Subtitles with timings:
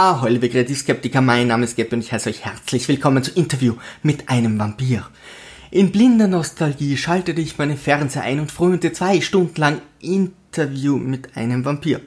[0.00, 3.74] Ahoi, liebe Kreativskeptiker, mein Name ist Gabby und ich heiße euch herzlich willkommen zu Interview
[4.04, 5.04] mit einem Vampir.
[5.72, 11.36] In blinder Nostalgie schaltete ich meinen Fernseher ein und frönte zwei Stunden lang Interview mit
[11.36, 12.00] einem Vampir.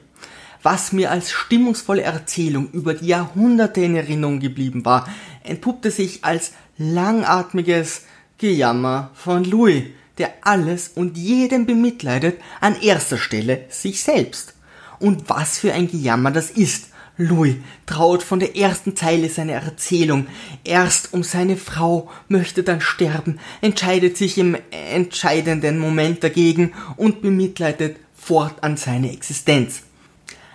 [0.62, 5.06] Was mir als stimmungsvolle Erzählung über die Jahrhunderte in Erinnerung geblieben war,
[5.42, 8.06] entpuppte sich als langatmiges
[8.38, 9.82] Gejammer von Louis,
[10.16, 14.54] der alles und jeden bemitleidet, an erster Stelle sich selbst.
[14.98, 16.86] Und was für ein Gejammer das ist,
[17.18, 20.26] Louis traut von der ersten Zeile seiner Erzählung.
[20.64, 27.96] Erst um seine Frau, möchte dann sterben, entscheidet sich im entscheidenden Moment dagegen und bemitleidet
[28.14, 29.82] fortan seine Existenz.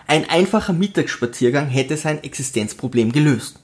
[0.08, 3.60] Ein einfacher Mittagsspaziergang hätte sein Existenzproblem gelöst.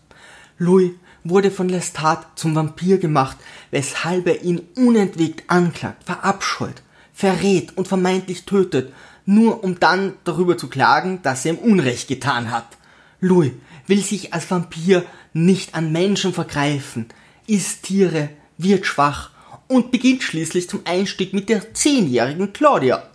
[0.57, 0.91] Louis
[1.23, 3.37] wurde von Lestat zum Vampir gemacht,
[3.71, 8.93] weshalb er ihn unentwegt anklagt, verabscheut, verrät und vermeintlich tötet,
[9.25, 12.77] nur um dann darüber zu klagen, dass er ihm Unrecht getan hat.
[13.23, 13.53] Louis
[13.87, 17.05] will sich als Vampir nicht an Menschen vergreifen,
[17.47, 19.31] isst Tiere, wird schwach
[19.69, 23.07] und beginnt schließlich zum Einstieg mit der zehnjährigen Claudia.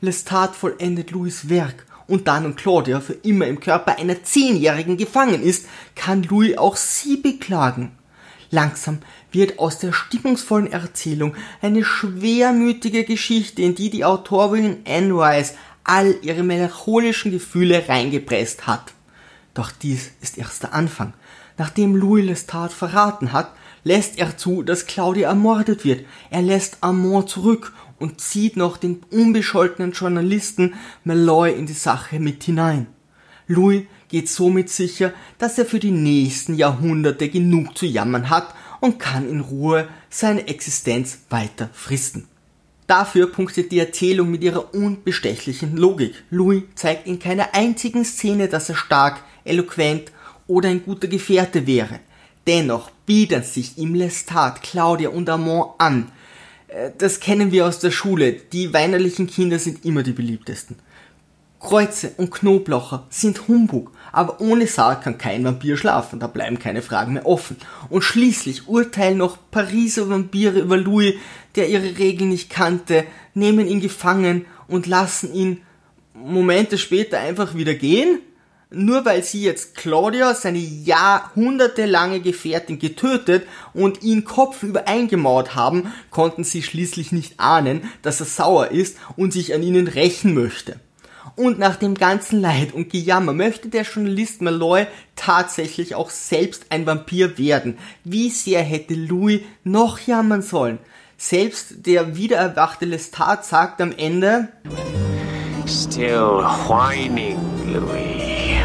[0.00, 5.42] Lestat vollendet Louis Werk und da nun Claudia für immer im Körper einer Zehnjährigen gefangen
[5.42, 7.90] ist, kann Louis auch sie beklagen.
[8.52, 9.00] Langsam
[9.32, 16.14] wird aus der stimmungsvollen Erzählung eine schwermütige Geschichte, in die die Autorin Anne Rice all
[16.22, 18.92] ihre melancholischen Gefühle reingepresst hat.
[19.54, 21.12] Doch dies ist erst der Anfang.
[21.58, 23.52] Nachdem Louis Lestat verraten hat,
[23.84, 26.06] lässt er zu, dass Claudia ermordet wird.
[26.30, 32.44] Er lässt Amon zurück und zieht noch den unbescholtenen Journalisten Malloy in die Sache mit
[32.44, 32.86] hinein.
[33.46, 38.98] Louis geht somit sicher, dass er für die nächsten Jahrhunderte genug zu jammern hat und
[38.98, 42.28] kann in Ruhe seine Existenz weiter fristen.
[42.90, 46.24] Dafür punktet die Erzählung mit ihrer unbestechlichen Logik.
[46.30, 50.10] Louis zeigt in keiner einzigen Szene, dass er stark, eloquent
[50.48, 52.00] oder ein guter Gefährte wäre.
[52.48, 56.10] Dennoch bieten sich ihm Lestat, Claudia und Amon an.
[56.66, 58.32] Äh, das kennen wir aus der Schule.
[58.32, 60.74] Die weinerlichen Kinder sind immer die beliebtesten.
[61.60, 66.80] Kreuze und Knoblaucher sind Humbug, aber ohne Sarg kann kein Vampir schlafen, da bleiben keine
[66.80, 67.56] Fragen mehr offen.
[67.90, 71.14] Und schließlich urteilen noch Pariser Vampire über Louis,
[71.54, 73.04] der ihre Regeln nicht kannte,
[73.34, 75.60] nehmen ihn gefangen und lassen ihn
[76.14, 78.20] Momente später einfach wieder gehen?
[78.70, 86.44] nur weil sie jetzt Claudia, seine jahrhundertelange Gefährtin, getötet und ihn kopfüber eingemauert haben, konnten
[86.44, 90.78] sie schließlich nicht ahnen, dass er sauer ist und sich an ihnen rächen möchte.
[91.40, 94.86] Und nach dem ganzen Leid und Gejammer möchte der Journalist Malloy
[95.16, 97.78] tatsächlich auch selbst ein Vampir werden.
[98.04, 100.76] Wie sehr hätte Louis noch jammern sollen?
[101.16, 104.48] Selbst der wiedererwachte Lestat sagt am Ende
[105.66, 107.38] Still whining,
[107.72, 108.60] Louis.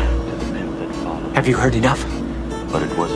[1.34, 2.06] Have you heard enough?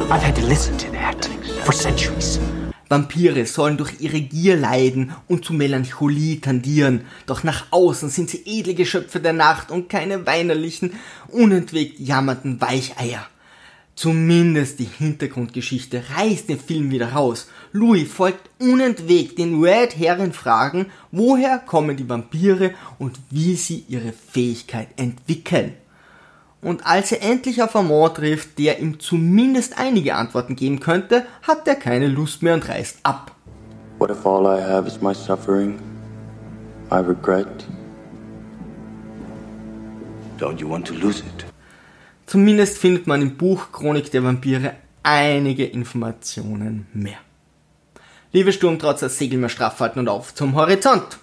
[0.09, 1.29] I've had to listen to that
[1.65, 2.39] for centuries.
[2.89, 8.41] Vampire sollen durch ihre Gier leiden und zu Melancholie tendieren, doch nach außen sind sie
[8.45, 10.93] edle Geschöpfe der Nacht und keine weinerlichen,
[11.27, 13.27] unentwegt jammernden Weicheier.
[13.93, 17.49] Zumindest die Hintergrundgeschichte reißt den Film wieder raus.
[17.73, 24.13] Louis folgt unentwegt den Red Herren Fragen, woher kommen die Vampire und wie sie ihre
[24.13, 25.73] Fähigkeit entwickeln.
[26.61, 31.67] Und als er endlich auf Amon trifft, der ihm zumindest einige Antworten geben könnte, hat
[31.67, 33.31] er keine Lust mehr und reist ab.
[33.97, 35.79] What if all I have is my suffering,
[36.89, 37.65] my regret?
[40.37, 41.45] Don't you want to lose it?
[42.25, 47.17] Zumindest findet man im Buch Chronik der Vampire einige Informationen mehr.
[48.31, 51.19] Liebe Sturmtrotzer, Segel mehr straff halten und auf zum Horizont!